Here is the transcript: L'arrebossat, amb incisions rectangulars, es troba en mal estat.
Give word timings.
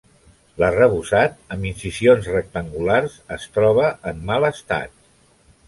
L'arrebossat, 0.61 1.35
amb 1.57 1.67
incisions 1.73 2.31
rectangulars, 2.37 3.21
es 3.39 3.47
troba 3.59 3.87
en 4.13 4.27
mal 4.33 4.51
estat. 4.53 4.99